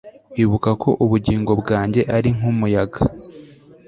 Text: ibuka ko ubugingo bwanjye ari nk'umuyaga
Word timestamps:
ibuka 0.43 0.71
ko 0.81 0.89
ubugingo 1.03 1.51
bwanjye 1.61 2.01
ari 2.15 2.29
nk'umuyaga 2.37 2.99